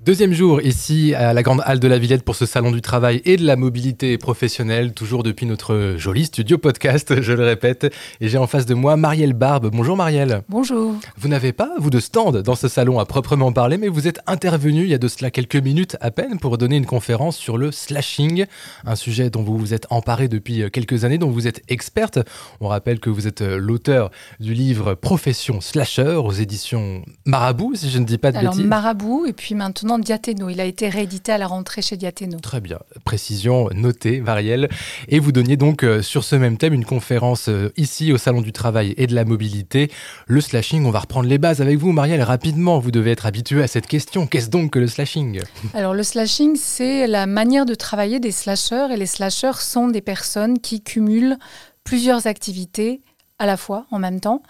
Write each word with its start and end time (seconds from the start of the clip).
Deuxième 0.00 0.32
jour 0.32 0.62
ici 0.62 1.12
à 1.16 1.32
la 1.34 1.42
Grande 1.42 1.60
Halle 1.64 1.80
de 1.80 1.88
la 1.88 1.98
Villette 1.98 2.22
pour 2.22 2.36
ce 2.36 2.46
salon 2.46 2.70
du 2.70 2.80
travail 2.80 3.20
et 3.24 3.36
de 3.36 3.44
la 3.44 3.56
mobilité 3.56 4.16
professionnelle, 4.16 4.92
toujours 4.92 5.24
depuis 5.24 5.44
notre 5.44 5.94
joli 5.96 6.24
studio 6.26 6.56
podcast, 6.56 7.20
je 7.20 7.32
le 7.32 7.44
répète. 7.44 7.92
Et 8.20 8.28
j'ai 8.28 8.38
en 8.38 8.46
face 8.46 8.64
de 8.64 8.74
moi 8.74 8.96
Marielle 8.96 9.32
Barbe. 9.32 9.70
Bonjour 9.72 9.96
Marielle. 9.96 10.42
Bonjour. 10.48 10.94
Vous 11.16 11.26
n'avez 11.26 11.52
pas, 11.52 11.72
vous, 11.78 11.90
de 11.90 11.98
stand 11.98 12.42
dans 12.42 12.54
ce 12.54 12.68
salon 12.68 13.00
à 13.00 13.06
proprement 13.06 13.50
parler, 13.50 13.76
mais 13.76 13.88
vous 13.88 14.06
êtes 14.06 14.20
intervenu 14.28 14.82
il 14.82 14.88
y 14.88 14.94
a 14.94 14.98
de 14.98 15.08
cela 15.08 15.32
quelques 15.32 15.56
minutes 15.56 15.96
à 16.00 16.12
peine 16.12 16.38
pour 16.38 16.58
donner 16.58 16.76
une 16.76 16.86
conférence 16.86 17.36
sur 17.36 17.58
le 17.58 17.72
slashing, 17.72 18.46
un 18.86 18.94
sujet 18.94 19.30
dont 19.30 19.42
vous 19.42 19.58
vous 19.58 19.74
êtes 19.74 19.88
emparé 19.90 20.28
depuis 20.28 20.70
quelques 20.70 21.04
années, 21.04 21.18
dont 21.18 21.30
vous 21.30 21.48
êtes 21.48 21.62
experte. 21.66 22.20
On 22.60 22.68
rappelle 22.68 23.00
que 23.00 23.10
vous 23.10 23.26
êtes 23.26 23.40
l'auteur 23.42 24.12
du 24.38 24.54
livre 24.54 24.94
Profession 24.94 25.60
Slasher 25.60 26.20
aux 26.22 26.30
éditions 26.30 27.02
Marabout, 27.26 27.74
si 27.74 27.90
je 27.90 27.98
ne 27.98 28.04
dis 28.04 28.18
pas 28.18 28.30
de 28.30 28.38
Alors 28.38 28.52
bêtises. 28.52 28.64
Marabout 28.64 29.26
et 29.26 29.32
puis 29.32 29.56
maintenant 29.56 29.87
Diathéno. 29.96 30.50
Il 30.50 30.60
a 30.60 30.66
été 30.66 30.90
réédité 30.90 31.32
à 31.32 31.38
la 31.38 31.46
rentrée 31.46 31.80
chez 31.80 31.96
Diathéno. 31.96 32.38
Très 32.40 32.60
bien, 32.60 32.78
précision 33.04 33.70
notée, 33.74 34.20
Marielle. 34.20 34.68
Et 35.08 35.20
vous 35.20 35.32
donniez 35.32 35.56
donc 35.56 35.84
euh, 35.84 36.02
sur 36.02 36.24
ce 36.24 36.36
même 36.36 36.58
thème 36.58 36.74
une 36.74 36.84
conférence 36.84 37.48
euh, 37.48 37.72
ici 37.78 38.12
au 38.12 38.18
Salon 38.18 38.42
du 38.42 38.52
Travail 38.52 38.92
et 38.98 39.06
de 39.06 39.14
la 39.14 39.24
Mobilité. 39.24 39.90
Le 40.26 40.42
slashing, 40.42 40.84
on 40.84 40.90
va 40.90 40.98
reprendre 40.98 41.28
les 41.28 41.38
bases 41.38 41.62
avec 41.62 41.78
vous, 41.78 41.92
Marielle, 41.92 42.22
rapidement. 42.22 42.78
Vous 42.78 42.90
devez 42.90 43.12
être 43.12 43.24
habitué 43.24 43.62
à 43.62 43.68
cette 43.68 43.86
question. 43.86 44.26
Qu'est-ce 44.26 44.50
donc 44.50 44.72
que 44.72 44.78
le 44.78 44.88
slashing? 44.88 45.40
Alors 45.72 45.94
le 45.94 46.02
slashing, 46.02 46.56
c'est 46.56 47.06
la 47.06 47.26
manière 47.26 47.64
de 47.64 47.74
travailler 47.74 48.20
des 48.20 48.32
slasheurs 48.32 48.90
et 48.90 48.96
les 48.96 49.06
slasheurs 49.06 49.60
sont 49.60 49.88
des 49.88 50.02
personnes 50.02 50.58
qui 50.58 50.82
cumulent 50.82 51.38
plusieurs 51.84 52.26
activités 52.26 53.00
à 53.38 53.46
la 53.46 53.56
fois, 53.56 53.86
en 53.90 53.98
même 53.98 54.20
temps. 54.20 54.42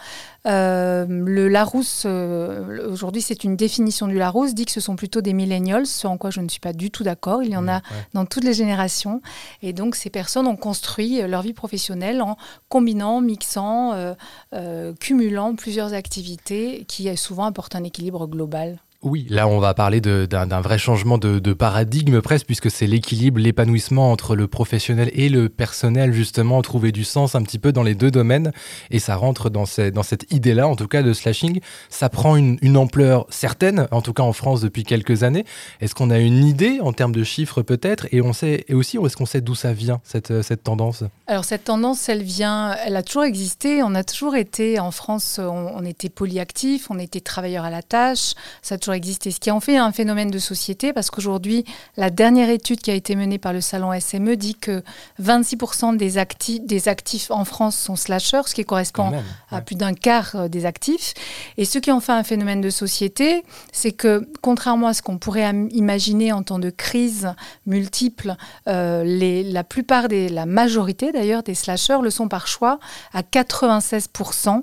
Euh, 0.46 1.04
le 1.08 1.48
Larousse, 1.48 2.04
euh, 2.06 2.90
aujourd'hui 2.90 3.20
c'est 3.20 3.44
une 3.44 3.54
définition 3.54 4.06
du 4.06 4.16
Larousse, 4.16 4.54
dit 4.54 4.64
que 4.64 4.72
ce 4.72 4.80
sont 4.80 4.96
plutôt 4.96 5.20
des 5.20 5.34
millennials, 5.34 5.86
ce 5.86 6.06
en 6.06 6.16
quoi 6.16 6.30
je 6.30 6.40
ne 6.40 6.48
suis 6.48 6.60
pas 6.60 6.72
du 6.72 6.90
tout 6.90 7.02
d'accord. 7.02 7.42
Il 7.42 7.50
y 7.50 7.56
en 7.56 7.68
a 7.68 7.76
Ouais. 7.76 8.06
dans 8.14 8.24
toutes 8.24 8.44
les 8.44 8.54
générations. 8.54 9.20
Et 9.62 9.72
donc 9.72 9.94
ces 9.94 10.10
personnes 10.10 10.46
ont 10.46 10.56
construit 10.56 11.20
euh, 11.20 11.26
leur 11.28 11.42
vie 11.42 11.52
professionnelle 11.52 12.22
en 12.22 12.36
combinant, 12.68 13.20
mixant, 13.20 13.92
euh, 14.54 14.92
cumulant 15.00 15.54
plusieurs 15.54 15.92
activités 15.92 16.84
qui 16.88 17.14
souvent 17.16 17.44
apportent 17.44 17.76
un 17.76 17.84
équilibre 17.84 18.26
global. 18.26 18.78
Oui, 19.08 19.26
là 19.30 19.48
on 19.48 19.58
va 19.58 19.74
parler 19.74 20.00
d'un 20.00 20.60
vrai 20.60 20.78
changement 20.78 21.18
de, 21.18 21.52
paradigme 21.52 22.20
presque, 22.20 22.46
puisque 22.46 22.70
c'est 22.70 22.86
l'équilibre, 22.86 23.40
l'épanouissement 23.40 24.12
entre 24.12 24.36
le 24.36 24.46
professionnel 24.46 25.10
et 25.14 25.28
le 25.28 25.48
personnel, 25.48 26.12
justement, 26.12 26.60
trouver 26.62 26.92
du 26.92 27.04
sens 27.04 27.34
un 27.34 27.42
petit 27.42 27.58
peu 27.58 27.72
dans 27.72 27.82
les 27.82 27.94
deux 27.94 28.10
domaines. 28.10 28.52
Et 28.90 28.98
ça 28.98 29.16
rentre 29.16 29.50
dans, 29.50 29.66
cette 29.66 30.30
idée-là, 30.30 30.68
en 30.68 30.76
tout 30.76 30.88
cas, 30.88 31.02
de 31.02 31.12
slashing. 31.12 31.60
Ça 31.88 32.08
prend 32.08 32.36
une, 32.36 32.76
ampleur 32.76 33.26
certaine, 33.30 33.88
en 33.90 34.02
tout 34.02 34.12
cas 34.12 34.22
en 34.22 34.32
France 34.32 34.60
depuis 34.60 34.84
quelques 34.84 35.22
années. 35.22 35.44
Est-ce 35.80 35.94
qu'on 35.94 36.10
a 36.10 36.18
une 36.18 36.44
idée 36.44 36.78
en 36.80 36.92
termes 36.92 37.14
de 37.14 37.24
chiffres 37.24 37.62
peut-être? 37.62 38.06
Et 38.12 38.18
et 38.18 38.74
aussi, 38.74 38.98
est-ce 38.98 39.16
qu'on 39.16 39.26
sait 39.26 39.40
d'où 39.40 39.54
ça 39.54 39.72
vient, 39.72 40.00
cette, 40.04 40.42
cette 40.42 40.62
tendance? 40.62 41.04
Alors 41.26 41.44
cette 41.44 41.64
tendance, 41.64 42.08
elle 42.08 42.22
vient, 42.22 42.74
elle 42.84 42.96
a 42.96 43.02
toujours 43.02 43.24
existé. 43.24 43.82
On 43.82 43.94
a 43.94 44.04
toujours 44.04 44.36
été 44.36 44.78
en 44.78 44.90
France, 44.90 45.40
on, 45.42 45.84
était 45.84 46.08
polyactifs, 46.08 46.90
on 46.90 46.98
était 46.98 47.20
travailleurs 47.20 47.64
à 47.64 47.70
la 47.70 47.82
tâche. 47.82 48.34
Ça 48.62 48.74
a 48.74 48.78
toujours 48.78 48.94
existé. 48.98 49.30
Ce 49.30 49.40
qui 49.40 49.50
en 49.50 49.60
fait 49.60 49.78
un 49.78 49.92
phénomène 49.92 50.30
de 50.30 50.38
société, 50.38 50.92
parce 50.92 51.10
qu'aujourd'hui, 51.10 51.64
la 51.96 52.10
dernière 52.10 52.50
étude 52.50 52.80
qui 52.80 52.90
a 52.90 52.94
été 52.94 53.16
menée 53.16 53.38
par 53.38 53.54
le 53.54 53.62
salon 53.62 53.98
SME 53.98 54.36
dit 54.36 54.54
que 54.56 54.82
26% 55.22 55.96
des, 55.96 56.18
acti- 56.18 56.60
des 56.64 56.88
actifs 56.88 57.30
en 57.30 57.44
France 57.46 57.76
sont 57.78 57.96
slasheurs, 57.96 58.46
ce 58.48 58.54
qui 58.54 58.64
correspond 58.64 59.10
même. 59.12 59.24
à 59.50 59.60
plus 59.62 59.76
d'un 59.76 59.94
quart 59.94 60.32
euh, 60.34 60.48
des 60.48 60.66
actifs. 60.66 61.14
Et 61.56 61.64
ce 61.64 61.78
qui 61.78 61.90
en 61.90 62.00
fait 62.00 62.12
un 62.12 62.24
phénomène 62.24 62.60
de 62.60 62.70
société, 62.70 63.44
c'est 63.72 63.92
que 63.92 64.28
contrairement 64.42 64.88
à 64.88 64.94
ce 64.94 65.00
qu'on 65.02 65.16
pourrait 65.18 65.48
imaginer 65.70 66.32
en 66.32 66.42
temps 66.42 66.58
de 66.58 66.70
crise 66.70 67.32
multiple, 67.66 68.34
euh, 68.68 69.04
les, 69.04 69.42
la 69.44 69.64
plupart 69.64 70.08
des, 70.08 70.28
la 70.28 70.44
majorité 70.46 71.12
d'ailleurs 71.12 71.42
des 71.42 71.54
slasheurs 71.54 72.02
le 72.02 72.10
sont 72.10 72.28
par 72.28 72.46
choix 72.48 72.78
à 73.14 73.22
96%. 73.22 74.62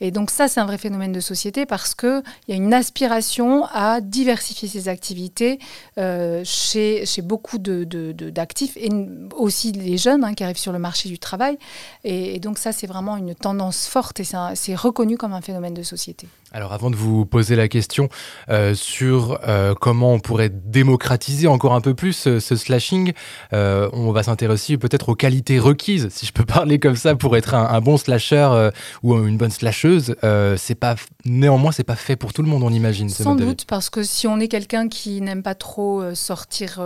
Et 0.00 0.10
donc 0.10 0.30
ça, 0.30 0.48
c'est 0.48 0.60
un 0.60 0.66
vrai 0.66 0.78
phénomène 0.78 1.12
de 1.12 1.20
société 1.20 1.66
parce 1.66 1.94
qu'il 1.94 2.22
y 2.48 2.52
a 2.52 2.56
une 2.56 2.72
aspiration 2.74 3.61
à 3.72 4.00
diversifier 4.00 4.68
ses 4.68 4.88
activités 4.88 5.58
euh, 5.98 6.42
chez, 6.44 7.04
beaucoup 7.22 7.58
de- 7.58 7.84
de- 8.12 8.30
d'actifs 8.30 8.76
et 8.76 8.88
aussi 9.36 9.72
les 9.72 9.98
jeunes 9.98 10.24
hein, 10.24 10.34
qui 10.34 10.44
arrivent 10.44 10.56
sur 10.58 10.72
le 10.72 10.78
marché 10.78 11.08
du 11.08 11.18
travail. 11.18 11.58
Et, 12.04 12.34
et 12.36 12.40
donc 12.40 12.58
ça, 12.58 12.72
c'est 12.72 12.86
vraiment 12.86 13.16
une 13.16 13.34
tendance 13.34 13.86
forte 13.86 14.20
et 14.20 14.24
c'est 14.54 14.74
reconnu 14.74 15.16
comme 15.16 15.32
un 15.32 15.40
phénomène 15.40 15.74
de 15.74 15.82
société. 15.82 16.26
Alors 16.52 16.72
avant 16.72 16.90
de 16.90 16.96
vous 16.96 17.24
poser 17.24 17.56
la 17.56 17.66
question 17.68 18.08
euh, 18.50 18.74
sur 18.74 19.38
euh, 19.48 19.74
comment 19.74 20.12
on 20.12 20.20
pourrait 20.20 20.50
démocratiser 20.50 21.46
encore 21.46 21.72
un 21.74 21.80
peu 21.80 21.94
plus 21.94 22.26
euh, 22.26 22.40
ce 22.40 22.56
slashing, 22.56 23.12
euh, 23.54 23.88
on 23.92 24.12
va 24.12 24.22
s'intéresser 24.22 24.76
peut-être 24.76 25.08
aux 25.08 25.14
qualités 25.14 25.58
requises, 25.58 26.08
si 26.10 26.26
je 26.26 26.32
peux 26.32 26.44
parler 26.60 26.78
comme 26.78 26.96
ça, 26.96 27.14
pour 27.16 27.36
être 27.36 27.54
un, 27.54 27.64
un 27.66 27.80
bon 27.80 27.96
slasher 27.96 28.70
ou 29.02 29.14
une 29.26 29.36
bonne 29.38 29.50
slasheuse. 29.50 30.14
C'est 30.56 30.74
pas 30.74 30.96
néanmoins 31.24 31.72
c'est 31.72 31.84
pas 31.84 31.96
fait 31.96 32.16
pour 32.16 32.32
tout 32.32 32.42
le 32.42 32.48
monde, 32.48 32.62
on 32.62 32.70
imagine. 32.70 33.08
Sans 33.08 33.34
doute, 33.34 33.64
parce 33.66 33.88
que 33.90 34.02
si 34.02 34.26
on 34.26 34.38
est 34.38 34.48
quelqu'un 34.48 34.88
qui 34.88 35.20
n'aime 35.22 35.42
pas 35.42 35.54
trop 35.54 36.14
sortir 36.14 36.80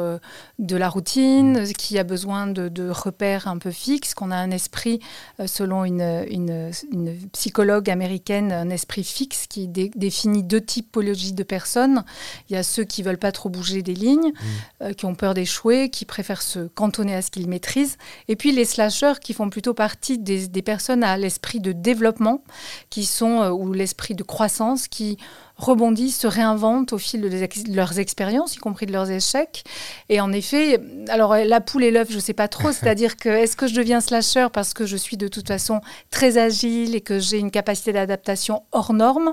de 0.59 0.77
la 0.77 0.89
routine, 0.89 1.63
Mm. 1.63 1.73
qui 1.73 1.99
a 1.99 2.05
besoin 2.05 2.47
de, 2.47 2.69
de 2.69 2.89
repères 2.91 3.49
un 3.49 3.59
peu 3.59 3.71
fixes, 3.71 4.15
qu'on 4.15 4.31
a 4.31 4.37
un 4.37 4.51
esprit, 4.51 5.01
selon 5.45 5.85
une, 5.85 6.25
une- 6.31 6.71
une 6.93 7.17
psychologue 7.33 7.91
américaine, 7.91 8.53
un 8.53 8.71
esprit 8.71 9.05
fixe 9.05 9.47
qui 9.49 9.56
dé- 9.67 9.91
définit 9.97 10.43
deux 10.43 10.61
typologies 10.61 11.33
de 11.33 11.43
personnes. 11.43 12.05
Il 12.49 12.55
y 12.55 12.57
a 12.57 12.63
ceux 12.63 12.85
qui 12.85 13.03
veulent 13.03 13.19
pas 13.19 13.33
trop 13.33 13.49
bouger 13.49 13.83
des 13.83 13.95
lignes, 13.95 14.33
Mm. 14.33 14.83
euh, 14.85 14.93
qui 14.93 15.07
ont 15.07 15.15
peur 15.15 15.35
d'échouer, 15.35 15.89
qui 15.91 16.05
préfèrent 16.05 16.43
se 16.43 16.67
cantonner 16.69 17.15
à 17.15 17.23
ce 17.23 17.31
qu'ils 17.31 17.49
maîtrisent. 17.49 17.97
Et 18.29 18.37
puis 18.37 18.53
les 18.53 18.65
slasheurs 18.65 19.21
qui 19.21 19.33
font 19.33 19.49
plutôt 19.51 19.75
partie 19.75 20.19
des, 20.19 20.47
des 20.49 20.63
personnes 20.63 21.03
à 21.05 21.17
l'esprit 21.17 21.61
de 21.61 21.73
développement, 21.73 22.43
qui 22.91 23.05
sont, 23.07 23.41
euh, 23.43 23.51
ou 23.51 23.73
l'esprit 23.73 24.15
de 24.15 24.23
croissance, 24.23 24.89
qui 24.89 25.17
rebondissent, 25.57 26.19
se 26.21 26.27
réinventent 26.27 26.93
au 26.93 26.99
fil 26.99 27.21
de, 27.21 27.29
les 27.29 27.43
ex- 27.43 27.65
de 27.65 27.75
leurs 27.75 27.99
expériences, 27.99 28.57
y 28.57 28.59
compris 28.59 28.87
de 28.87 28.93
leurs 28.93 29.11
échecs. 29.11 29.65
Et 30.09 30.21
en 30.21 30.33
effet, 30.33 30.81
alors 31.09 31.33
euh, 31.33 31.45
la 31.45 31.61
poule 31.61 31.85
et 31.85 31.91
l'œuf, 31.91 32.09
je 32.11 32.17
ne 32.17 32.21
sais 32.21 32.35
pas 32.35 32.49
trop, 32.49 32.73
c'est-à-dire 32.73 33.17
que 33.17 33.29
est-ce 33.29 33.57
que 33.57 33.67
je 33.67 33.75
deviens 33.75 34.01
slasher 34.01 34.49
parce 34.53 34.75
que 34.75 34.87
je 34.87 34.97
suis 34.97 35.17
de 35.17 35.29
toute 35.29 35.49
façon 35.49 35.81
très 36.11 36.39
agile 36.39 36.95
et 36.95 37.01
que 37.01 37.19
j'ai 37.19 37.39
une 37.39 37.51
capacité 37.51 37.93
d'adaptation 37.93 38.63
hors 38.73 38.93
norme? 38.93 39.33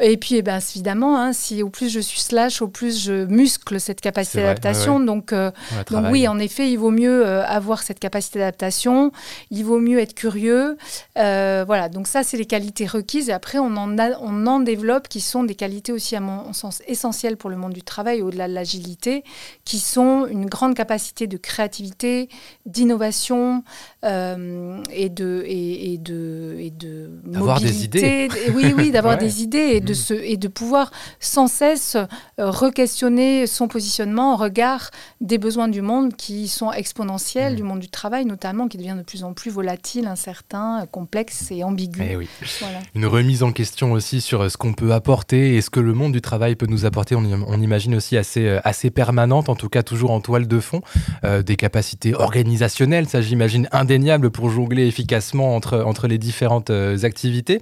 Et 0.00 0.16
puis, 0.16 0.36
eh 0.36 0.42
ben, 0.42 0.58
évidemment, 0.58 1.16
hein, 1.20 1.32
si 1.32 1.62
au 1.62 1.70
plus 1.70 1.88
je 1.88 1.98
suis 2.00 2.20
slash, 2.20 2.62
au 2.62 2.68
plus 2.68 3.02
je 3.02 3.24
muscle 3.26 3.80
cette 3.80 4.00
capacité 4.00 4.38
d'adaptation. 4.38 5.00
Donc, 5.00 5.32
euh, 5.32 5.50
donc 5.90 6.04
oui, 6.12 6.28
en 6.28 6.38
effet, 6.38 6.70
il 6.70 6.76
vaut 6.76 6.90
mieux 6.92 7.26
euh, 7.26 7.44
avoir 7.44 7.82
cette 7.82 7.98
capacité 7.98 8.38
d'adaptation, 8.38 9.10
il 9.50 9.64
vaut 9.64 9.80
mieux 9.80 9.98
être 9.98 10.14
curieux. 10.14 10.76
Euh, 11.18 11.64
voilà, 11.66 11.88
donc 11.88 12.06
ça, 12.06 12.22
c'est 12.22 12.36
les 12.36 12.46
qualités 12.46 12.86
requises. 12.86 13.28
Et 13.28 13.32
après, 13.32 13.58
on 13.58 13.76
en, 13.76 13.98
a- 13.98 14.18
on 14.20 14.46
en 14.46 14.60
développe 14.60 15.08
qui 15.08 15.20
sont 15.20 15.42
des 15.44 15.54
qualités 15.56 15.92
aussi, 15.92 16.14
à 16.16 16.20
mon 16.20 16.52
sens, 16.52 16.80
essentielles 16.86 17.36
pour 17.36 17.50
le 17.50 17.56
monde 17.56 17.72
du 17.72 17.82
travail, 17.82 18.22
au-delà 18.22 18.46
de 18.48 18.54
l'agilité, 18.54 19.24
qui 19.64 19.78
sont 19.80 20.26
une 20.26 20.46
grande 20.46 20.74
capacité 20.74 21.26
de 21.26 21.36
créativité, 21.36 22.28
d'innovation 22.66 23.64
et 24.04 25.08
de, 25.08 25.42
et, 25.46 25.94
et 25.94 25.98
de, 25.98 26.56
et 26.58 26.70
de 26.70 27.10
D'avoir 27.24 27.58
des 27.60 27.66
mobilité. 27.66 28.24
Et 28.26 28.50
oui, 28.54 28.72
oui, 28.76 28.90
d'avoir 28.90 29.08
Ouais. 29.18 29.24
des 29.24 29.42
idées 29.42 29.70
et 29.72 29.80
de, 29.88 29.92
Mm. 29.92 29.94
se, 29.94 30.14
et 30.14 30.36
de 30.36 30.48
pouvoir 30.48 30.90
sans 31.20 31.46
cesse 31.48 31.96
euh, 31.96 32.50
re-questionner 32.50 33.46
son 33.46 33.68
positionnement 33.68 34.32
en 34.34 34.36
regard 34.36 34.90
des 35.20 35.38
besoins 35.38 35.68
du 35.68 35.82
monde 35.82 36.14
qui 36.16 36.48
sont 36.48 36.72
exponentiels, 36.72 37.52
Mm. 37.54 37.56
du 37.56 37.62
monde 37.62 37.80
du 37.80 37.88
travail 37.88 38.24
notamment, 38.24 38.68
qui 38.68 38.76
devient 38.78 38.94
de 38.96 39.02
plus 39.02 39.24
en 39.24 39.32
plus 39.32 39.50
volatile, 39.50 40.06
incertain, 40.06 40.86
complexe 40.90 41.50
et 41.50 41.64
ambigu. 41.64 42.02
Eh 42.10 42.16
oui. 42.16 42.28
Voilà. 42.60 42.78
Une 42.94 43.06
remise 43.06 43.42
en 43.42 43.52
question 43.52 43.92
aussi 43.92 44.20
sur 44.20 44.42
euh, 44.42 44.48
ce 44.48 44.56
qu'on 44.56 44.72
peut 44.72 44.92
apporter 44.92 45.56
et 45.56 45.60
ce 45.60 45.70
que 45.70 45.80
le 45.80 45.94
monde 45.94 46.12
du 46.12 46.20
travail 46.20 46.54
peut 46.56 46.66
nous 46.66 46.84
apporter. 46.84 47.14
On, 47.14 47.60
imagine 47.60 47.94
aussi 47.94 48.16
assez, 48.16 48.46
euh, 48.46 48.60
assez 48.64 48.90
permanente, 48.90 49.48
en 49.48 49.54
tout 49.56 49.68
cas 49.68 49.82
toujours 49.82 50.10
en 50.12 50.20
toile 50.20 50.46
de 50.46 50.60
fond, 50.60 50.80
euh, 51.24 51.42
des 51.42 51.56
capacités 51.56 52.14
organisationnelles, 52.14 53.08
ça 53.08 53.20
j'imagine 53.20 53.68
indéniable 53.72 54.30
pour 54.30 54.50
jongler 54.50 54.86
efficacement 54.86 55.54
entre, 55.56 55.80
entre 55.80 56.06
les 56.06 56.18
différentes 56.18 56.70
activités. 57.02 57.60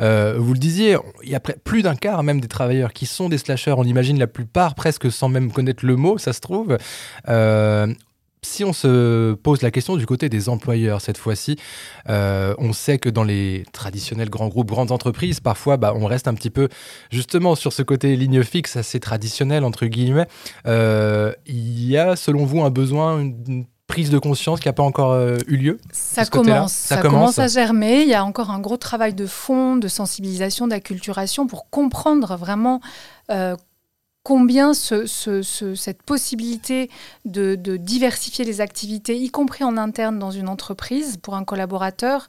Euh, 0.00 0.36
vous 0.38 0.52
le 0.52 0.58
disiez, 0.58 0.96
il 1.22 1.30
y 1.30 1.34
a 1.34 1.40
plus 1.68 1.82
d'un 1.82 1.96
quart 1.96 2.22
même 2.22 2.40
des 2.40 2.48
travailleurs 2.48 2.94
qui 2.94 3.04
sont 3.04 3.28
des 3.28 3.36
slashers. 3.36 3.74
On 3.76 3.84
imagine 3.84 4.18
la 4.18 4.26
plupart 4.26 4.74
presque 4.74 5.12
sans 5.12 5.28
même 5.28 5.52
connaître 5.52 5.84
le 5.84 5.96
mot, 5.96 6.16
ça 6.16 6.32
se 6.32 6.40
trouve. 6.40 6.78
Euh, 7.28 7.92
si 8.40 8.64
on 8.64 8.72
se 8.72 9.34
pose 9.34 9.60
la 9.60 9.70
question 9.70 9.96
du 9.96 10.06
côté 10.06 10.30
des 10.30 10.48
employeurs 10.48 11.02
cette 11.02 11.18
fois-ci, 11.18 11.56
euh, 12.08 12.54
on 12.56 12.72
sait 12.72 12.96
que 12.96 13.10
dans 13.10 13.22
les 13.22 13.64
traditionnels 13.74 14.30
grands 14.30 14.48
groupes, 14.48 14.70
grandes 14.70 14.92
entreprises, 14.92 15.40
parfois 15.40 15.76
bah, 15.76 15.92
on 15.94 16.06
reste 16.06 16.26
un 16.26 16.32
petit 16.32 16.48
peu 16.48 16.70
justement 17.10 17.54
sur 17.54 17.74
ce 17.74 17.82
côté 17.82 18.16
ligne 18.16 18.42
fixe 18.44 18.76
assez 18.76 18.98
traditionnel 18.98 19.62
entre 19.62 19.84
guillemets. 19.84 20.26
Euh, 20.66 21.34
il 21.44 21.84
y 21.84 21.98
a 21.98 22.16
selon 22.16 22.46
vous 22.46 22.62
un 22.62 22.70
besoin, 22.70 23.30
prise 23.88 24.10
de 24.10 24.18
conscience 24.18 24.60
qui 24.60 24.68
n'a 24.68 24.72
pas 24.72 24.84
encore 24.84 25.18
eu 25.48 25.56
lieu 25.56 25.80
Ça 25.90 26.24
commence, 26.24 26.72
ça, 26.72 26.98
commence. 26.98 27.38
à 27.40 27.48
germer. 27.48 28.02
Il 28.02 28.08
y 28.08 28.14
a 28.14 28.24
encore 28.24 28.50
un 28.50 28.60
gros 28.60 28.76
travail 28.76 29.14
de 29.14 29.26
fond, 29.26 29.76
de 29.76 29.88
sensibilisation, 29.88 30.68
d'acculturation 30.68 31.48
pour 31.48 31.68
comprendre 31.70 32.36
vraiment 32.36 32.80
combien 34.28 34.74
cette 34.74 36.02
possibilité 36.02 36.90
de, 37.24 37.54
diversifier 37.78 38.44
les 38.44 38.60
activités, 38.60 39.16
y 39.16 39.30
compris 39.30 39.64
en 39.64 39.78
interne 39.78 40.18
dans 40.18 40.30
une 40.30 40.50
entreprise, 40.50 41.16
pour 41.16 41.34
un 41.34 41.44
collaborateur, 41.44 42.26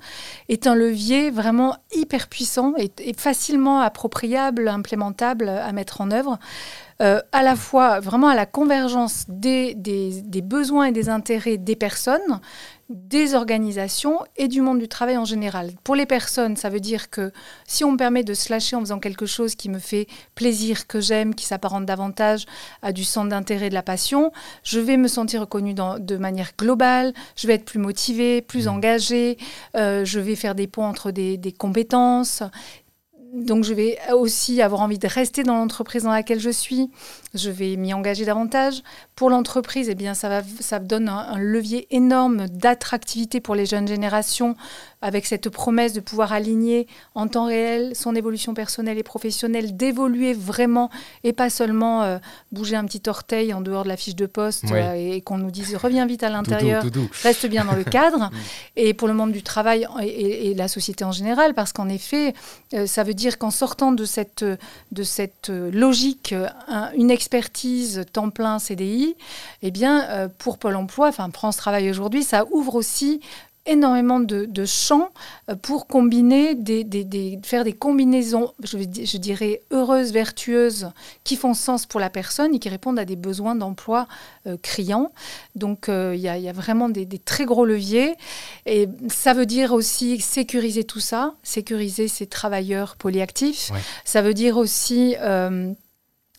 est 0.48 0.66
un 0.66 0.76
levier 0.76 1.30
vraiment 1.30 1.76
hyper 1.92 2.30
puissant 2.30 2.74
et, 2.78 2.90
facilement 3.18 3.82
appropriable, 3.82 4.70
implémentable 4.70 5.50
à 5.50 5.74
mettre 5.74 6.00
en 6.00 6.12
œuvre. 6.12 6.40
Euh, 7.02 7.20
à 7.34 7.44
la 7.44 7.58
fois 7.58 8.00
vraiment 8.00 8.30
à 8.30 8.36
la 8.36 8.46
convergence 8.46 9.26
des, 9.28 9.76
besoins 10.42 10.86
et 10.86 10.92
des 10.94 11.10
intérêts 11.10 11.58
des 11.58 11.76
personnes, 11.76 12.40
des 12.90 13.36
organisations 13.36 14.20
et 14.36 14.48
du 14.48 14.62
monde 14.62 14.80
du 14.80 14.88
travail 14.88 15.18
en 15.18 15.26
général. 15.26 15.72
Pour 15.84 15.96
les 15.96 16.08
personnes, 16.08 16.58
ça 16.58 16.70
veut 16.70 16.80
dire 16.80 17.12
que 17.12 17.32
si 17.68 17.84
on 17.84 17.92
me 17.92 17.98
permet 17.98 18.24
de 18.24 18.34
se 18.34 18.52
lâcher 18.52 18.76
en 18.76 18.80
faisant 18.80 19.00
quelque 19.00 19.28
chose 19.28 19.54
qui 19.56 19.70
me 19.70 19.78
fait 19.78 20.08
plaisir, 20.34 20.88
que 20.88 21.00
j'aime, 21.00 21.36
qui 21.36 21.46
s'apparente 21.46 21.86
davantage 21.86 22.46
à 22.82 22.92
du 22.92 23.04
centre 23.04 23.30
d'intérêt 23.30 23.70
de 23.70 23.76
la 23.76 23.84
passion, 23.84 24.32
je 24.64 24.80
vais 24.80 24.98
me 24.98 25.08
sentir 25.08 25.42
reconnue 25.42 25.76
de 25.76 26.18
manière 26.18 26.52
globale, 26.58 27.14
je 27.36 27.46
vais 27.46 27.54
être 27.54 27.66
plus 27.66 27.80
motivée, 27.80 28.42
plus 28.42 28.66
mmh. 28.66 28.70
engagée, 28.70 29.38
euh, 29.76 30.04
je 30.04 30.20
vais 30.20 30.36
faire 30.36 30.56
des 30.56 30.68
ponts 30.68 30.86
entre 30.86 31.12
des 31.12 31.56
compétences 31.58 32.44
donc 33.34 33.64
je 33.64 33.74
vais 33.74 33.98
aussi 34.14 34.62
avoir 34.62 34.82
envie 34.82 34.98
de 34.98 35.08
rester 35.08 35.44
dans 35.44 35.56
l'entreprise 35.56 36.04
dans 36.04 36.12
laquelle 36.12 36.40
je 36.40 36.50
suis. 36.50 36.90
Je 37.34 37.50
vais 37.50 37.76
m'y 37.76 37.94
engager 37.94 38.26
davantage. 38.26 38.82
Pour 39.16 39.30
l'entreprise, 39.30 39.90
eh 39.90 39.96
bien, 39.96 40.14
ça, 40.14 40.42
donne 40.80 41.10
un, 41.10 41.38
levier 41.38 41.88
énorme 41.96 42.48
d'attractivité 42.48 43.40
pour 43.40 43.56
les 43.56 43.66
jeunes 43.66 43.88
générations 43.88 44.56
avec 45.02 45.26
cette 45.26 45.50
promesse 45.50 45.94
de 45.94 46.02
pouvoir 46.02 46.34
aligner 46.34 46.88
en 47.16 47.28
temps 47.28 47.46
réel 47.46 47.96
son 47.96 48.16
évolution 48.16 48.54
personnelle 48.54 48.98
et 48.98 49.04
professionnelle, 49.04 49.78
d'évoluer 49.78 50.34
vraiment 50.34 50.90
et 51.24 51.32
pas 51.32 51.50
seulement 51.50 52.04
euh, 52.04 52.18
bouger 52.52 52.76
un 52.76 52.84
petit 52.86 53.08
orteil 53.08 53.54
en 53.54 53.62
dehors 53.62 53.84
de 53.84 53.90
la 53.90 53.98
fiche 53.98 54.16
de 54.16 54.26
poste 54.26 54.66
euh, 54.72 54.94
et, 54.94 55.22
qu'on 55.22 55.38
nous 55.38 55.52
dise 55.52 55.76
reviens 55.76 56.06
vite 56.06 56.24
à 56.24 56.30
l'intérieur, 56.30 56.84
reste 57.24 57.46
bien 57.48 57.64
dans 57.64 57.76
le 57.76 57.84
cadre. 57.84 58.30
et 58.76 58.94
pour 58.94 59.08
le 59.08 59.14
monde 59.14 59.32
du 59.32 59.42
travail 59.42 59.88
et, 60.02 60.54
la 60.54 60.68
société 60.68 61.06
en 61.06 61.12
général, 61.12 61.54
parce 61.54 61.72
qu'en 61.72 61.88
effet, 61.88 62.34
euh, 62.74 62.86
ça 62.86 63.04
veut 63.04 63.14
dire 63.14 63.38
qu'en 63.38 63.52
sortant 63.52 63.92
de 63.92 64.04
cette, 64.04 64.44
de 64.44 65.04
cette 65.04 65.50
logique, 65.50 66.36
une 66.98 67.12
expertise 67.12 68.04
temps 68.12 68.30
plein 68.30 68.60
CDI, 68.60 69.16
eh 69.62 69.72
bien, 69.72 70.30
pour 70.38 70.58
Pôle 70.58 70.76
emploi, 70.76 71.08
enfin 71.08 71.30
France 71.32 71.58
Travail 71.58 71.90
aujourd'hui, 71.90 72.24
ça 72.24 72.46
ouvre 72.52 72.76
aussi 72.76 73.22
énormément 73.70 74.20
de, 74.20 74.66
champs 74.66 75.10
euh, 75.50 75.56
pour 75.56 75.88
combiner, 75.88 76.56
des, 76.56 77.40
faire 77.44 77.64
des 77.64 77.74
combinaisons, 77.74 78.54
je, 78.64 78.78
je, 78.80 79.18
dirais, 79.18 79.62
heureuses, 79.72 80.12
vertueuses, 80.12 80.90
qui 81.24 81.36
font 81.36 81.54
sens 81.54 81.86
pour 81.86 82.00
la 82.00 82.10
personne 82.10 82.54
et 82.56 82.60
qui 82.60 82.70
répondent 82.70 83.00
à 83.00 83.06
des 83.06 83.16
besoins 83.16 83.56
d'emploi 83.56 84.08
euh, 84.48 84.58
criants. 84.62 85.12
Donc 85.56 85.88
euh, 85.88 86.14
il 86.16 86.22
y, 86.22 86.28
a 86.28 86.54
vraiment 86.54 86.90
des, 86.90 87.08
très 87.20 87.46
gros 87.46 87.66
leviers. 87.66 88.16
Et 88.66 88.88
ça 89.08 89.34
veut 89.34 89.46
dire 89.46 89.74
aussi 89.74 90.20
sécuriser 90.20 90.84
tout 90.84 91.00
ça, 91.00 91.36
sécuriser 91.44 92.08
ces 92.08 92.28
travailleurs 92.28 92.96
polyactifs. 92.96 93.72
Ça 94.04 94.22
veut 94.22 94.34
dire 94.34 94.58
aussi 94.58 95.16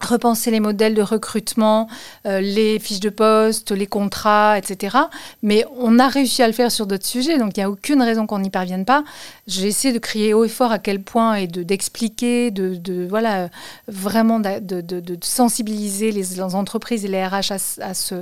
repenser 0.00 0.50
les 0.50 0.60
modèles 0.60 0.94
de 0.94 1.02
recrutement, 1.02 1.88
euh, 2.26 2.40
les 2.40 2.78
fiches 2.78 3.00
de 3.00 3.10
poste, 3.10 3.70
les 3.72 3.86
contrats, 3.86 4.58
etc. 4.58 4.96
Mais 5.42 5.64
on 5.76 5.98
a 5.98 6.08
réussi 6.08 6.42
à 6.42 6.46
le 6.46 6.52
faire 6.52 6.72
sur 6.72 6.86
d'autres 6.86 7.06
sujets, 7.06 7.38
donc 7.38 7.56
il 7.56 7.60
n'y 7.60 7.64
a 7.64 7.70
aucune 7.70 8.02
raison 8.02 8.26
qu'on 8.26 8.38
n'y 8.38 8.50
parvienne 8.50 8.84
pas. 8.84 9.04
J'ai 9.46 9.66
essayé 9.66 9.92
de 9.92 9.98
crier 9.98 10.34
haut 10.34 10.44
et 10.44 10.48
fort 10.48 10.72
à 10.72 10.78
quel 10.78 11.02
point 11.02 11.34
et 11.34 11.46
d'expliquer, 11.46 12.50
de, 12.50 12.74
de, 12.74 13.06
voilà, 13.08 13.48
vraiment 13.88 14.40
de, 14.40 14.80
de, 14.80 15.18
sensibiliser 15.22 16.12
les, 16.12 16.40
entreprises 16.40 17.04
et 17.04 17.08
les 17.08 17.24
RH 17.24 17.52
à, 17.80 17.94
ce, 17.94 18.14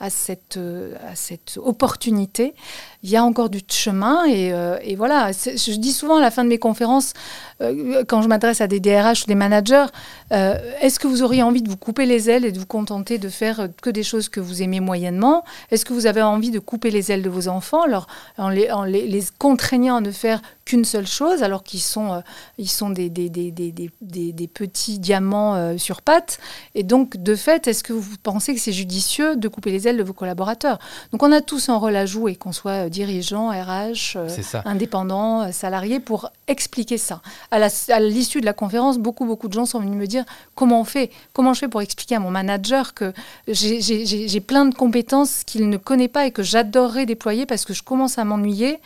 à, 0.00 0.10
cette, 0.10 0.58
à 0.58 1.14
cette 1.14 1.58
opportunité. 1.62 2.54
Il 3.02 3.10
y 3.10 3.16
a 3.16 3.22
encore 3.22 3.50
du 3.50 3.60
chemin 3.68 4.24
et, 4.24 4.52
euh, 4.52 4.78
et 4.82 4.96
voilà. 4.96 5.32
Je 5.32 5.76
dis 5.76 5.92
souvent 5.92 6.16
à 6.16 6.20
la 6.20 6.30
fin 6.30 6.44
de 6.44 6.48
mes 6.48 6.58
conférences, 6.58 7.12
euh, 7.60 8.04
quand 8.08 8.22
je 8.22 8.28
m'adresse 8.28 8.60
à 8.60 8.66
des 8.66 8.80
DRH 8.80 9.24
ou 9.24 9.26
des 9.26 9.34
managers, 9.34 9.86
est-ce 10.30 10.98
que 10.98 11.06
vous 11.06 11.22
auriez 11.26 11.42
envie 11.42 11.62
de 11.62 11.68
vous 11.68 11.76
couper 11.76 12.06
les 12.06 12.30
ailes 12.30 12.44
et 12.44 12.52
de 12.52 12.58
vous 12.58 12.66
contenter 12.66 13.18
de 13.18 13.28
faire 13.28 13.68
que 13.82 13.90
des 13.90 14.02
choses 14.02 14.28
que 14.28 14.40
vous 14.40 14.62
aimez 14.62 14.80
moyennement 14.80 15.44
Est-ce 15.70 15.84
que 15.84 15.92
vous 15.92 16.06
avez 16.06 16.22
envie 16.22 16.50
de 16.50 16.58
couper 16.58 16.90
les 16.90 17.12
ailes 17.12 17.22
de 17.22 17.28
vos 17.28 17.48
enfants? 17.48 17.82
Alors, 17.82 18.06
en, 18.38 18.48
les, 18.48 18.70
en 18.70 18.84
les, 18.84 19.06
les 19.06 19.22
contraignant 19.38 19.96
à 19.96 20.00
ne 20.00 20.10
faire 20.10 20.40
qu'une 20.66 20.84
seule 20.84 21.06
chose, 21.06 21.42
alors 21.44 21.62
qu'ils 21.62 21.80
sont, 21.80 22.12
euh, 22.12 22.20
ils 22.58 22.68
sont 22.68 22.90
des, 22.90 23.08
des, 23.08 23.30
des, 23.30 23.52
des 23.52 24.48
petits 24.48 24.98
diamants 24.98 25.54
euh, 25.54 25.78
sur 25.78 26.02
pattes. 26.02 26.38
Et 26.74 26.82
donc, 26.82 27.16
de 27.16 27.36
fait, 27.36 27.68
est-ce 27.68 27.84
que 27.84 27.92
vous 27.92 28.16
pensez 28.22 28.52
que 28.52 28.60
c'est 28.60 28.72
judicieux 28.72 29.36
de 29.36 29.48
couper 29.48 29.70
les 29.70 29.86
ailes 29.86 29.96
de 29.96 30.02
vos 30.02 30.12
collaborateurs? 30.12 30.78
Donc, 31.12 31.22
on 31.22 31.30
a 31.30 31.40
tous 31.40 31.68
un 31.68 31.76
rôle 31.76 31.94
à 31.94 32.04
jouer, 32.04 32.34
qu'on 32.34 32.52
soit 32.52 32.90
dirigeant, 32.90 33.50
RH, 33.50 34.16
euh, 34.16 34.28
indépendant, 34.64 35.52
salarié, 35.52 36.00
pour 36.00 36.30
expliquer 36.48 36.98
ça. 36.98 37.22
À 37.52 38.00
l'issue 38.00 38.40
de 38.40 38.46
la 38.46 38.52
conférence, 38.52 38.98
beaucoup, 38.98 39.24
beaucoup 39.24 39.46
de 39.46 39.52
gens 39.52 39.66
sont 39.66 39.78
venus 39.78 39.96
me 39.96 40.06
dire 40.06 40.24
comment 40.56 40.80
on 40.80 40.84
fait, 40.84 41.10
comment 41.32 41.54
je 41.54 41.60
fais 41.60 41.68
pour 41.68 41.80
expliquer 41.80 42.16
à 42.16 42.20
mon 42.20 42.30
manager 42.30 42.92
que 42.92 43.12
j'ai 43.46 44.40
plein 44.40 44.64
de 44.64 44.74
compétences 44.74 45.44
qu'il 45.44 45.68
ne 45.68 45.76
connaît 45.76 46.08
pas 46.08 46.26
et 46.26 46.32
que 46.32 46.42
j'adorerais 46.42 47.06
déployer 47.06 47.46
parce 47.46 47.64
que 47.64 47.72
je 47.72 47.84
commence 47.84 48.18
à 48.18 48.24
m'ennuyer? 48.24 48.80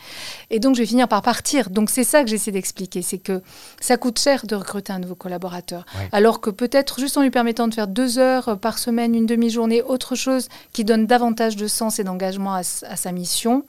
Et 0.51 0.59
donc, 0.59 0.75
je 0.75 0.81
vais 0.81 0.85
finir 0.87 1.07
par 1.07 1.23
partir. 1.23 1.70
Donc 1.71 1.89
c'est 1.89 2.03
ça 2.03 2.23
que 2.23 2.29
j'essaie 2.29 2.51
d'expliquer, 2.51 3.01
c'est 3.01 3.17
que 3.17 3.41
ça 3.79 3.97
coûte 3.97 4.19
cher 4.19 4.45
de 4.45 4.55
recruter 4.55 4.93
un 4.93 4.99
nouveau 4.99 5.15
collaborateur. 5.15 5.85
Alors 6.11 6.41
que 6.41 6.49
peut-être 6.49 6.99
juste 6.99 7.17
en 7.17 7.21
lui 7.21 7.31
permettant 7.31 7.67
de 7.67 7.73
faire 7.73 7.87
deux 7.87 8.19
heures 8.19 8.59
par 8.59 8.77
semaine, 8.77 9.15
une 9.15 9.25
demi-journée, 9.25 9.81
autre 9.81 10.15
chose 10.15 10.49
qui 10.73 10.83
donne 10.83 11.07
davantage 11.07 11.55
de 11.55 11.67
sens 11.67 11.99
et 11.99 12.03
d'engagement 12.03 12.53
à 12.53 12.63
sa 12.63 13.11
mission, 13.11 13.65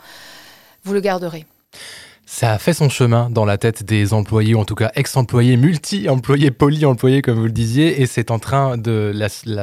vous 0.85 0.93
le 0.93 1.01
garderez. 1.01 1.47
Ça 2.25 2.53
a 2.53 2.59
fait 2.59 2.73
son 2.73 2.89
chemin 2.89 3.31
dans 3.31 3.45
la 3.45 3.59
tête 3.59 3.83
des 3.83 4.15
employés, 4.15 4.55
ou 4.55 4.61
en 4.61 4.65
tout 4.65 4.77
cas 4.77 4.93
ex-employés, 4.95 5.57
multi-employés, 5.57 6.53
poly-employés, 6.53 7.21
comme 7.21 7.37
vous 7.37 7.47
le 7.47 7.51
disiez, 7.51 8.01
et 8.01 8.07
c'est 8.07 8.31
en 8.31 8.39
train, 8.39 8.79
de, 8.79 9.13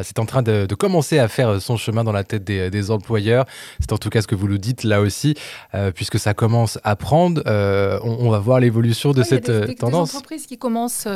c'est 0.03 0.19
en 0.19 0.25
train 0.25 0.41
de, 0.41 0.67
commencer 0.75 1.19
à 1.19 1.29
faire 1.29 1.61
son 1.61 1.77
chemin 1.77 2.03
dans 2.03 2.11
la 2.11 2.25
tête 2.25 2.43
des, 2.43 2.91
employeurs. 2.91 3.45
C'est 3.79 3.93
en 3.93 3.97
tout 3.97 4.09
cas 4.09 4.21
ce 4.21 4.27
que 4.27 4.35
vous 4.35 4.47
nous 4.47 4.57
dites 4.57 4.83
là 4.83 4.99
aussi, 4.99 5.35
euh, 5.73 5.91
puisque 5.91 6.19
ça 6.19 6.33
commence 6.33 6.79
à 6.83 6.95
prendre. 6.95 7.41
Euh, 7.47 7.97
on, 8.03 8.29
va 8.29 8.39
voir 8.39 8.59
l'évolution 8.59 9.13
de 9.13 9.23
cette 9.23 9.49
euh, 9.49 9.73
tendance. 9.73 9.79
Il 9.79 9.83
y 9.83 9.85
a 9.85 10.03
des 10.03 10.17
entreprises 10.17 10.45
qui 10.45 10.57
commencent 10.57 11.07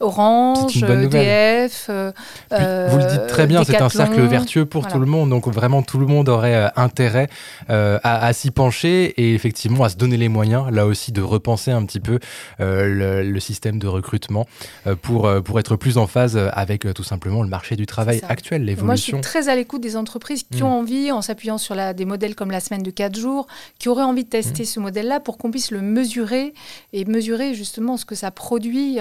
Orange, 0.00 0.82
EDF. 0.82 1.88
vous 1.88 2.98
le 2.98 3.10
dites 3.10 3.26
très 3.26 3.46
bien, 3.46 3.64
c'est 3.64 3.80
un 3.80 3.88
cercle 3.88 4.20
vertueux 4.20 4.66
pour 4.66 4.86
tout 4.86 4.98
le 4.98 5.06
monde, 5.06 5.30
donc 5.30 5.48
vraiment 5.48 5.82
tout 5.82 5.98
le 5.98 6.06
monde 6.06 6.28
aurait 6.28 6.70
intérêt 6.76 7.28
à, 7.68 7.98
à 8.02 8.32
s'y 8.34 8.50
pencher 8.50 9.06
et 9.16 9.34
effectivement 9.34 9.84
à 9.84 9.88
se 9.88 9.96
donner 9.96 10.18
les 10.18 10.28
moyens, 10.28 10.70
là 10.70 10.86
aussi 10.86 10.89
de 11.10 11.22
repenser 11.22 11.70
un 11.70 11.84
petit 11.84 12.00
peu 12.00 12.18
euh, 12.60 13.22
le, 13.22 13.40
système 13.40 13.78
de 13.78 13.86
recrutement 13.86 14.46
euh, 14.86 14.94
pour, 14.94 15.26
euh, 15.26 15.40
pour 15.40 15.58
être 15.58 15.76
plus 15.76 15.96
en 15.96 16.06
phase 16.06 16.36
avec 16.52 16.92
tout 16.94 17.02
simplement 17.02 17.42
le 17.42 17.48
marché 17.48 17.74
du 17.76 17.86
travail 17.86 18.20
actuel, 18.28 18.64
l'évolution. 18.64 18.86
Moi, 18.86 18.94
je 18.96 19.02
suis 19.02 19.20
très 19.20 19.48
à 19.48 19.54
l'écoute 19.54 19.80
des 19.80 19.96
entreprises 19.96 20.42
qui 20.42 20.62
mm. 20.62 20.66
ont 20.66 20.72
envie, 20.80 21.12
en 21.12 21.22
s'appuyant 21.22 21.58
sur 21.58 21.74
la, 21.74 21.94
des 21.94 22.04
modèles 22.04 22.34
comme 22.34 22.50
la 22.50 22.60
semaine 22.60 22.82
de 22.82 22.90
4 22.90 23.18
jours, 23.18 23.46
qui 23.78 23.88
auraient 23.88 24.04
envie 24.04 24.24
de 24.24 24.28
tester 24.28 24.64
mm. 24.64 24.66
ce 24.66 24.80
modèle-là 24.80 25.20
pour 25.20 25.38
qu'on 25.38 25.50
puisse 25.50 25.70
le 25.70 25.80
mesurer 25.80 26.52
et 26.92 27.04
mesurer 27.06 27.54
justement 27.54 27.96
ce 27.96 28.04
que 28.04 28.14
ça 28.14 28.30
produit 28.30 28.98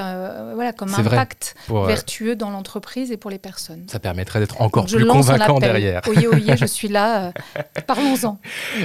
voilà, 0.55 0.72
comme 0.72 0.93
impact 0.93 1.55
vertueux 1.67 2.36
dans 2.36 2.50
l'entreprise 2.50 3.12
et 3.12 3.17
pour 3.17 3.29
les 3.29 3.39
personnes. 3.39 3.84
Ça 3.88 4.00
permettrait 4.00 4.39
d'être 4.39 4.62
encore 4.62 4.86
plus 4.86 5.05
convaincant 5.05 5.60
derrière. 5.60 6.01
Oyez, 6.08 6.27
oyez, 6.27 6.58
je 6.58 6.65
suis 6.69 6.88
là. 6.88 7.34
Parlons-en. 7.88 8.39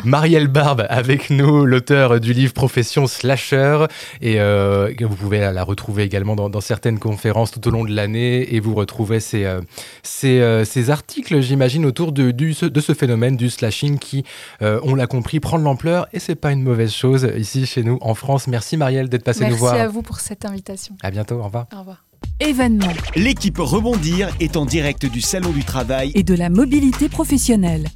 Marielle 0.04 0.49
Barbe 0.49 0.87
avec 0.88 1.30
nous, 1.30 1.64
l'auteur 1.64 2.20
du 2.20 2.32
livre 2.32 2.52
Profession 2.52 2.93
slasher 3.06 3.86
et 4.20 4.40
euh, 4.40 4.92
vous 5.00 5.16
pouvez 5.16 5.40
la 5.40 5.64
retrouver 5.64 6.04
également 6.04 6.36
dans, 6.36 6.60
certaines 6.60 6.98
conférences 6.98 7.50
tout 7.50 7.66
au 7.68 7.70
long 7.70 7.84
de 7.84 7.94
l'année 7.94 8.54
et 8.54 8.60
vous 8.60 8.74
retrouvez 8.74 9.20
ces, 9.20 9.44
euh, 9.44 9.60
euh, 10.24 10.64
ces, 10.64 10.90
articles, 10.90 11.40
j'imagine, 11.40 11.84
autour 11.84 12.12
de, 12.12 12.30
du, 12.30 12.54
de 12.54 12.80
ce 12.80 12.94
phénomène 12.94 13.36
du 13.36 13.50
slashing 13.50 13.98
qui, 13.98 14.24
on 14.60 14.94
l'a 14.94 15.06
compris, 15.06 15.40
prend 15.40 15.58
de 15.58 15.64
l'ampleur 15.64 16.06
et 16.12 16.18
c'est 16.18 16.34
pas 16.34 16.52
une 16.52 16.62
mauvaise 16.62 16.92
chose 16.92 17.28
ici 17.36 17.66
chez 17.66 17.82
nous 17.82 17.98
en 18.00 18.14
France. 18.14 18.46
Merci 18.46 18.76
Marielle 18.76 19.08
d'être 19.08 19.24
passée 19.24 19.48
nous 19.48 19.56
voir. 19.56 19.74
Merci 19.74 19.86
à 19.86 19.88
vous 19.88 20.02
pour 20.02 20.20
cette 20.20 20.44
invitation. 20.44 20.96
À 21.02 21.10
bientôt, 21.10 21.36
au 21.36 21.42
revoir. 21.42 21.66
Au 21.74 21.80
revoir. 21.80 22.04
Événement. 22.40 22.92
L'équipe 23.16 23.58
Rebondir 23.58 24.28
est 24.40 24.56
en 24.56 24.64
direct 24.64 25.06
du 25.06 25.20
Salon 25.20 25.50
du 25.50 25.64
Travail 25.64 26.10
et 26.14 26.22
de 26.22 26.34
la 26.34 26.48
mobilité 26.48 27.08
professionnelle. 27.08 27.88